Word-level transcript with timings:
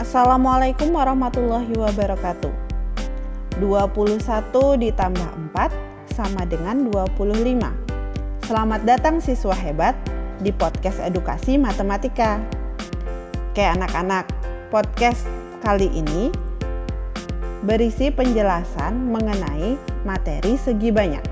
Assalamualaikum 0.00 0.96
warahmatullahi 0.96 1.76
wabarakatuh. 1.76 2.48
21 3.60 4.16
ditambah 4.80 5.30
4 5.52 6.16
sama 6.16 6.48
dengan 6.48 6.88
25 6.88 7.20
Selamat 8.48 8.80
datang 8.88 9.20
siswa 9.20 9.52
hebat 9.52 9.92
di 10.40 10.56
podcast 10.56 11.04
edukasi 11.04 11.60
matematika. 11.60 12.40
Oke 13.52 13.60
anak-anak, 13.60 14.24
podcast 14.72 15.28
kali 15.60 15.92
ini 15.92 16.32
berisi 17.68 18.08
penjelasan 18.08 19.12
mengenai 19.12 19.76
materi 20.08 20.56
segi 20.56 20.88
banyak. 20.88 21.24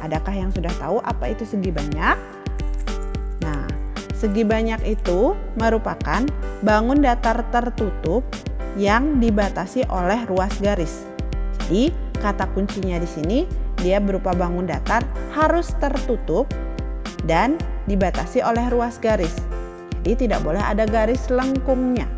Adakah 0.00 0.32
yang 0.32 0.48
sudah 0.48 0.72
tahu 0.80 0.96
apa 1.04 1.28
itu 1.28 1.44
segi 1.44 1.68
banyak? 1.68 2.37
Segi 4.18 4.42
banyak 4.42 4.82
itu 4.82 5.38
merupakan 5.54 6.26
bangun 6.66 6.98
datar 6.98 7.46
tertutup 7.54 8.26
yang 8.74 9.22
dibatasi 9.22 9.86
oleh 9.86 10.26
ruas 10.26 10.50
garis. 10.58 11.06
Jadi, 11.62 11.94
kata 12.18 12.50
kuncinya 12.50 12.98
di 12.98 13.06
sini 13.06 13.38
dia 13.78 14.02
berupa 14.02 14.34
bangun 14.34 14.66
datar 14.66 15.06
harus 15.38 15.70
tertutup 15.78 16.50
dan 17.30 17.54
dibatasi 17.86 18.42
oleh 18.42 18.66
ruas 18.74 18.98
garis. 18.98 19.38
Jadi, 20.02 20.26
tidak 20.26 20.42
boleh 20.42 20.62
ada 20.66 20.82
garis 20.82 21.30
lengkungnya. 21.30 22.10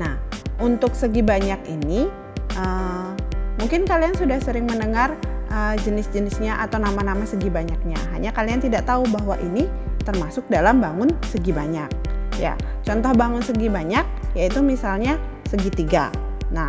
Nah, 0.00 0.16
untuk 0.64 0.96
segi 0.96 1.20
banyak 1.20 1.60
ini 1.68 2.08
uh, 2.56 3.12
Mungkin 3.62 3.86
kalian 3.86 4.10
sudah 4.18 4.42
sering 4.42 4.66
mendengar 4.66 5.14
uh, 5.52 5.76
jenis-jenisnya 5.76 6.56
atau 6.64 6.80
nama-nama 6.80 7.28
segi 7.28 7.52
banyaknya. 7.52 8.00
Hanya 8.16 8.32
kalian 8.32 8.64
tidak 8.64 8.88
tahu 8.88 9.04
bahwa 9.12 9.36
ini 9.44 9.68
termasuk 10.02 10.48
dalam 10.48 10.80
bangun 10.80 11.12
segi 11.28 11.52
banyak. 11.52 11.86
Ya, 12.40 12.56
contoh 12.82 13.12
bangun 13.12 13.44
segi 13.44 13.68
banyak 13.68 14.02
yaitu 14.32 14.64
misalnya 14.64 15.20
segitiga. 15.46 16.08
Nah, 16.48 16.68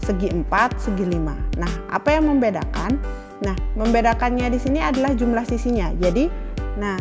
segi 0.00 0.32
empat, 0.32 0.80
segi 0.80 1.04
lima. 1.04 1.36
Nah, 1.60 1.68
apa 1.92 2.16
yang 2.16 2.32
membedakan? 2.32 2.96
Nah, 3.44 3.54
membedakannya 3.76 4.48
di 4.48 4.58
sini 4.58 4.80
adalah 4.80 5.12
jumlah 5.12 5.44
sisinya. 5.44 5.92
Jadi, 6.00 6.32
nah, 6.80 6.96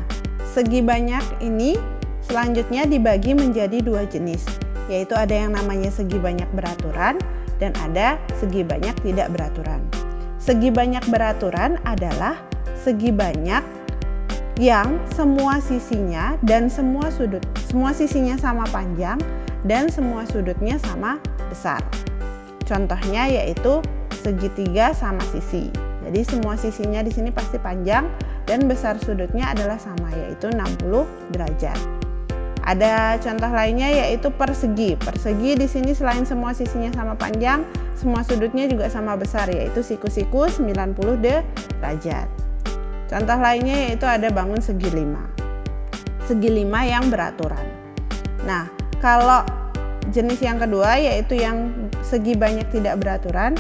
segi 0.52 0.84
banyak 0.84 1.40
ini 1.40 1.80
selanjutnya 2.22 2.86
dibagi 2.86 3.32
menjadi 3.34 3.80
dua 3.80 4.04
jenis, 4.06 4.44
yaitu 4.92 5.16
ada 5.16 5.32
yang 5.32 5.56
namanya 5.56 5.90
segi 5.90 6.20
banyak 6.20 6.48
beraturan 6.52 7.18
dan 7.62 7.72
ada 7.80 8.18
segi 8.42 8.66
banyak 8.66 8.94
tidak 9.06 9.32
beraturan. 9.32 9.91
Segi 10.42 10.74
banyak 10.74 11.06
beraturan 11.06 11.78
adalah 11.86 12.34
segi 12.82 13.14
banyak 13.14 13.62
yang 14.58 14.98
semua 15.14 15.62
sisinya 15.62 16.34
dan 16.42 16.66
semua 16.66 17.14
sudut 17.14 17.46
semua 17.70 17.94
sisinya 17.94 18.34
sama 18.42 18.66
panjang 18.74 19.22
dan 19.70 19.86
semua 19.94 20.26
sudutnya 20.26 20.82
sama 20.82 21.22
besar. 21.46 21.86
Contohnya 22.66 23.30
yaitu 23.30 23.86
segitiga 24.18 24.98
sama 24.98 25.22
sisi. 25.30 25.70
Jadi 26.02 26.26
semua 26.26 26.58
sisinya 26.58 27.06
di 27.06 27.14
sini 27.14 27.30
pasti 27.30 27.62
panjang 27.62 28.10
dan 28.50 28.66
besar 28.66 28.98
sudutnya 28.98 29.54
adalah 29.54 29.78
sama 29.78 30.10
yaitu 30.18 30.50
60 30.50 31.06
derajat. 31.38 32.01
Ada 32.72 33.20
contoh 33.20 33.52
lainnya 33.52 33.92
yaitu 33.92 34.32
persegi. 34.32 34.96
Persegi 34.96 35.60
di 35.60 35.68
sini 35.68 35.92
selain 35.92 36.24
semua 36.24 36.56
sisinya 36.56 36.88
sama 36.96 37.20
panjang, 37.20 37.68
semua 38.00 38.24
sudutnya 38.24 38.64
juga 38.72 38.88
sama 38.88 39.20
besar 39.20 39.52
yaitu 39.52 39.84
siku-siku 39.84 40.48
90 40.48 40.96
derajat. 41.20 42.32
Contoh 43.12 43.38
lainnya 43.44 43.92
yaitu 43.92 44.08
ada 44.08 44.32
bangun 44.32 44.64
segi 44.64 44.88
lima. 44.88 45.20
Segi 46.24 46.48
lima 46.48 46.88
yang 46.88 47.12
beraturan. 47.12 47.68
Nah, 48.48 48.72
kalau 49.04 49.44
jenis 50.16 50.40
yang 50.40 50.56
kedua 50.56 50.96
yaitu 50.96 51.36
yang 51.44 51.76
segi 52.00 52.40
banyak 52.40 52.72
tidak 52.72 53.04
beraturan, 53.04 53.60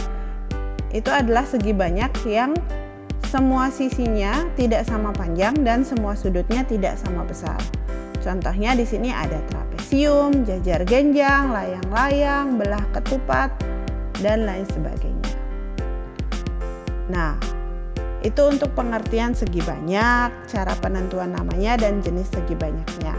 itu 0.96 1.12
adalah 1.12 1.44
segi 1.44 1.75
banyak 1.75 2.16
yang 2.31 2.56
semua 3.28 3.68
sisinya 3.75 4.47
tidak 4.56 4.88
sama 4.88 5.12
panjang 5.12 5.56
dan 5.68 5.84
semua 5.84 6.16
sudutnya 6.16 6.64
tidak 6.64 6.96
sama 6.96 7.28
besar. 7.28 7.59
Contohnya 8.22 8.78
di 8.78 8.86
sini 8.86 9.09
ada 9.09 9.42
trapesium, 9.50 10.46
jajar 10.46 10.86
genjang, 10.86 11.50
layang-layang, 11.50 12.62
belah 12.62 12.86
ketupat, 12.94 13.50
dan 14.22 14.46
lain 14.46 14.66
sebagainya. 14.70 15.34
Nah, 17.09 17.34
itu 18.22 18.42
untuk 18.46 18.70
pengertian 18.78 19.34
segi 19.34 19.66
banyak, 19.66 20.30
cara 20.46 20.74
penentuan 20.78 21.34
namanya, 21.34 21.82
dan 21.82 22.06
jenis 22.06 22.30
segi 22.30 22.54
banyaknya. 22.54 23.18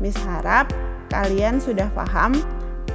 Miss 0.00 0.16
harap 0.24 0.72
kalian 1.12 1.60
sudah 1.60 1.92
paham 1.92 2.40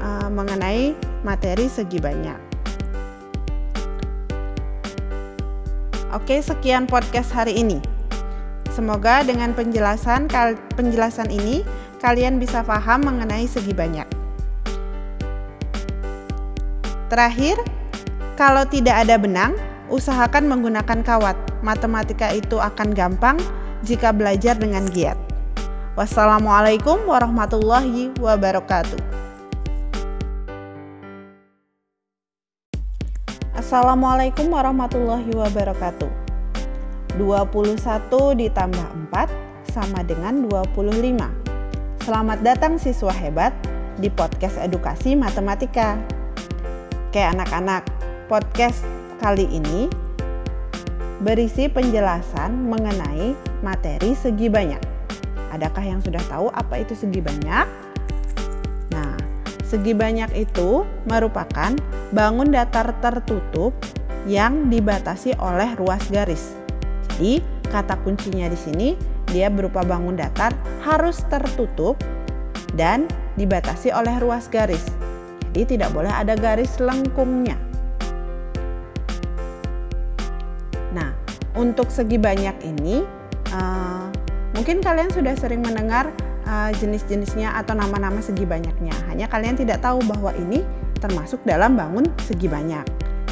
uh, 0.01 0.29
mengenai 0.33 0.97
materi 1.21 1.69
segi 1.69 2.01
banyak. 2.01 2.41
Oke, 6.09 6.41
sekian 6.41 6.89
podcast 6.89 7.29
hari 7.29 7.61
ini. 7.61 7.94
Semoga 8.75 9.23
dengan 9.23 9.55
penjelasan 9.55 10.27
penjelasan 10.75 11.31
ini 11.31 11.63
kalian 12.03 12.43
bisa 12.43 12.59
paham 12.59 13.07
mengenai 13.07 13.47
segi 13.47 13.71
banyak. 13.71 14.03
Terakhir, 17.07 17.55
kalau 18.35 18.67
tidak 18.67 19.07
ada 19.07 19.15
benang, 19.15 19.55
usahakan 19.87 20.51
menggunakan 20.51 21.07
kawat. 21.07 21.39
Matematika 21.63 22.35
itu 22.35 22.59
akan 22.59 22.91
gampang 22.91 23.39
jika 23.87 24.11
belajar 24.11 24.59
dengan 24.59 24.83
giat. 24.91 25.15
Wassalamualaikum 25.95 27.07
warahmatullahi 27.07 28.11
wabarakatuh. 28.19 28.99
Assalamualaikum 33.55 34.51
warahmatullahi 34.51 35.31
wabarakatuh. 35.31 36.24
21 37.15 38.35
ditambah 38.35 38.87
4 39.11 39.71
sama 39.71 40.03
dengan 40.03 40.47
25. 40.51 40.83
Selamat 42.03 42.39
datang 42.43 42.75
siswa 42.75 43.11
hebat 43.15 43.55
di 43.97 44.11
podcast 44.11 44.59
edukasi 44.59 45.15
matematika. 45.15 45.95
Oke 47.09 47.23
anak-anak, 47.23 47.87
podcast 48.27 48.83
kali 49.23 49.47
ini 49.47 49.87
berisi 51.23 51.71
penjelasan 51.71 52.67
mengenai 52.67 53.31
materi 53.63 54.11
segi 54.11 54.51
banyak. 54.51 54.83
Adakah 55.55 55.83
yang 55.87 56.03
sudah 56.03 56.19
tahu 56.27 56.51
apa 56.51 56.83
itu 56.83 56.99
segi 56.99 57.23
banyak? 57.23 57.65
Nah, 58.91 59.15
segi 59.63 59.95
banyak 59.95 60.35
itu 60.35 60.83
merupakan 61.07 61.71
bangun 62.11 62.51
datar 62.51 62.91
tertutup 62.99 63.71
yang 64.27 64.67
dibatasi 64.67 65.31
oleh 65.39 65.71
ruas 65.79 66.03
garis. 66.11 66.64
Jadi, 67.15 67.39
kata 67.71 67.95
kuncinya 68.03 68.51
di 68.51 68.59
sini 68.59 68.89
dia 69.31 69.47
berupa 69.47 69.81
bangun 69.81 70.19
datar 70.19 70.51
harus 70.83 71.23
tertutup 71.31 71.95
dan 72.75 73.07
dibatasi 73.39 73.91
oleh 73.91 74.15
ruas 74.19 74.51
garis. 74.51 74.83
Jadi 75.51 75.79
tidak 75.79 75.95
boleh 75.95 76.11
ada 76.11 76.35
garis 76.35 76.75
lengkungnya. 76.83 77.55
Nah, 80.91 81.15
untuk 81.55 81.87
segi 81.87 82.19
banyak 82.19 82.55
ini 82.67 83.07
uh, 83.55 84.11
mungkin 84.51 84.83
kalian 84.83 85.07
sudah 85.11 85.35
sering 85.39 85.63
mendengar 85.63 86.11
uh, 86.43 86.71
jenis-jenisnya 86.75 87.55
atau 87.55 87.75
nama-nama 87.75 88.19
segi 88.19 88.43
banyaknya. 88.43 88.91
Hanya 89.07 89.31
kalian 89.31 89.55
tidak 89.55 89.79
tahu 89.79 90.03
bahwa 90.03 90.35
ini 90.35 90.63
termasuk 90.99 91.39
dalam 91.47 91.79
bangun 91.79 92.03
segi 92.23 92.51
banyak. 92.51 92.83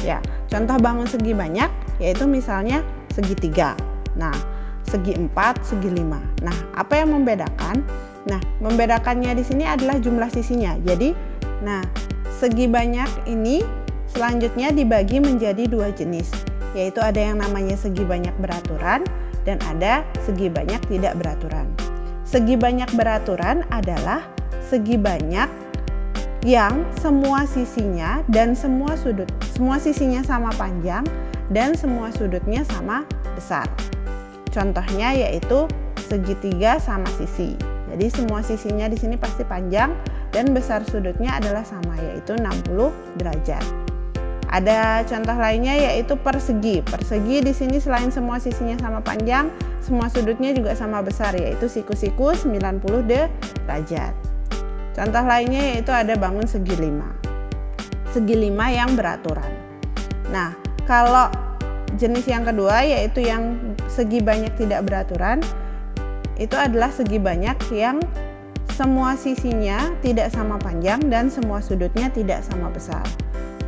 Ya, 0.04 0.20
contoh 0.52 0.76
bangun 0.80 1.08
segi 1.08 1.32
banyak 1.32 1.68
yaitu 1.96 2.28
misalnya 2.28 2.84
segitiga. 3.14 3.78
Nah, 4.18 4.34
segi 4.82 5.14
empat, 5.14 5.62
segi 5.62 5.86
lima. 5.94 6.18
Nah, 6.42 6.54
apa 6.74 6.98
yang 6.98 7.14
membedakan? 7.14 7.86
Nah, 8.26 8.42
membedakannya 8.58 9.38
di 9.38 9.44
sini 9.46 9.62
adalah 9.62 10.02
jumlah 10.02 10.26
sisinya. 10.34 10.74
Jadi, 10.82 11.14
nah, 11.62 11.80
segi 12.34 12.66
banyak 12.66 13.30
ini 13.30 13.62
selanjutnya 14.10 14.74
dibagi 14.74 15.22
menjadi 15.22 15.70
dua 15.70 15.94
jenis, 15.94 16.34
yaitu 16.74 16.98
ada 16.98 17.22
yang 17.22 17.38
namanya 17.38 17.78
segi 17.78 18.02
banyak 18.02 18.34
beraturan 18.42 19.06
dan 19.46 19.62
ada 19.70 20.02
segi 20.26 20.50
banyak 20.50 20.82
tidak 20.90 21.14
beraturan. 21.14 21.70
Segi 22.26 22.58
banyak 22.58 22.90
beraturan 22.98 23.62
adalah 23.70 24.26
segi 24.64 24.96
banyak 24.98 25.46
yang 26.44 26.84
semua 27.00 27.48
sisinya 27.48 28.20
dan 28.28 28.52
semua 28.52 29.00
sudut 29.00 29.24
semua 29.56 29.80
sisinya 29.80 30.20
sama 30.20 30.52
panjang 30.60 31.00
dan 31.52 31.76
semua 31.76 32.08
sudutnya 32.14 32.64
sama 32.64 33.04
besar. 33.36 33.68
Contohnya 34.54 35.12
yaitu 35.12 35.66
segitiga 35.98 36.78
sama 36.78 37.08
sisi. 37.18 37.58
Jadi 37.90 38.06
semua 38.10 38.40
sisinya 38.40 38.86
di 38.86 38.98
sini 38.98 39.18
pasti 39.18 39.42
panjang 39.46 39.94
dan 40.34 40.50
besar 40.50 40.82
sudutnya 40.86 41.38
adalah 41.38 41.62
sama 41.62 41.94
yaitu 42.00 42.34
60 42.38 42.90
derajat. 43.18 43.62
Ada 44.54 45.02
contoh 45.10 45.34
lainnya 45.34 45.74
yaitu 45.74 46.14
persegi. 46.14 46.78
Persegi 46.86 47.42
di 47.42 47.50
sini 47.50 47.82
selain 47.82 48.14
semua 48.14 48.38
sisinya 48.38 48.78
sama 48.78 49.02
panjang, 49.02 49.50
semua 49.82 50.06
sudutnya 50.06 50.54
juga 50.54 50.78
sama 50.78 51.02
besar 51.02 51.34
yaitu 51.34 51.66
siku-siku 51.66 52.38
90 52.38 52.82
derajat. 53.10 54.14
Contoh 54.94 55.24
lainnya 55.26 55.74
yaitu 55.74 55.90
ada 55.90 56.14
bangun 56.14 56.46
segi 56.46 56.78
lima. 56.78 57.10
Segi 58.14 58.38
lima 58.38 58.70
yang 58.70 58.94
beraturan. 58.94 59.50
Nah, 60.30 60.54
kalau 60.84 61.32
jenis 61.96 62.26
yang 62.26 62.44
kedua 62.44 62.84
yaitu 62.84 63.24
yang 63.24 63.56
segi 63.88 64.20
banyak 64.20 64.52
tidak 64.58 64.84
beraturan, 64.84 65.40
itu 66.36 66.54
adalah 66.58 66.90
segi 66.90 67.18
banyak 67.22 67.56
yang 67.70 68.02
semua 68.74 69.14
sisinya 69.14 69.94
tidak 70.02 70.34
sama 70.34 70.58
panjang 70.58 70.98
dan 71.06 71.30
semua 71.30 71.62
sudutnya 71.62 72.10
tidak 72.10 72.42
sama 72.42 72.66
besar. 72.74 73.06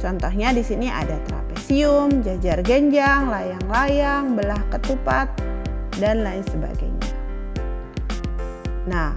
Contohnya 0.02 0.50
di 0.50 0.66
sini 0.66 0.90
ada 0.90 1.14
trapesium, 1.30 2.26
jajar 2.26 2.60
genjang, 2.66 3.30
layang-layang, 3.30 4.34
belah 4.34 4.60
ketupat, 4.68 5.30
dan 6.02 6.26
lain 6.26 6.42
sebagainya. 6.50 7.10
Nah, 8.90 9.14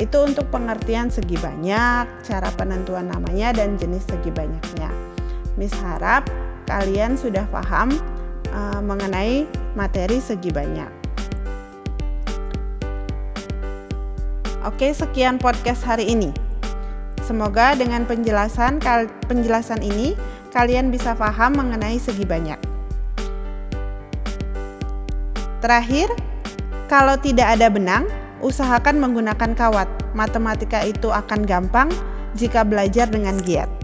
itu 0.00 0.18
untuk 0.18 0.50
pengertian 0.50 1.12
segi 1.12 1.38
banyak, 1.38 2.26
cara 2.26 2.48
penentuan 2.58 3.06
namanya, 3.06 3.54
dan 3.54 3.78
jenis 3.78 4.02
segi 4.08 4.32
banyaknya. 4.34 4.90
Miss 5.54 5.70
harap 5.78 6.26
kalian 6.64 7.16
sudah 7.16 7.44
paham 7.52 7.92
uh, 8.52 8.80
mengenai 8.80 9.48
materi 9.76 10.18
segi 10.20 10.48
banyak. 10.52 10.88
Oke, 14.64 14.96
sekian 14.96 15.36
podcast 15.36 15.84
hari 15.84 16.08
ini. 16.08 16.32
Semoga 17.20 17.76
dengan 17.76 18.08
penjelasan 18.08 18.80
penjelasan 19.28 19.84
ini 19.84 20.16
kalian 20.52 20.88
bisa 20.88 21.12
paham 21.12 21.56
mengenai 21.56 22.00
segi 22.00 22.24
banyak. 22.24 22.56
Terakhir, 25.60 26.12
kalau 26.88 27.16
tidak 27.16 27.56
ada 27.56 27.72
benang, 27.72 28.04
usahakan 28.44 29.00
menggunakan 29.00 29.56
kawat. 29.56 29.88
Matematika 30.12 30.84
itu 30.84 31.08
akan 31.12 31.44
gampang 31.48 31.88
jika 32.36 32.64
belajar 32.64 33.08
dengan 33.08 33.40
giat. 33.40 33.83